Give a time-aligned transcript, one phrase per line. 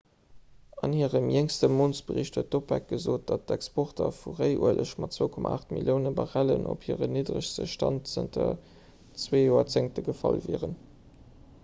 [0.85, 6.65] an hirem jéngste mountsbericht huet d'opec gesot datt d'exporter vu réiueleg mat 2,8 millioune barrellen
[6.71, 8.57] op hiren nidderegste stand zanter
[9.27, 10.75] zwee joerzéngte gefall wieren